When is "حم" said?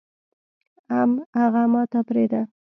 0.89-1.11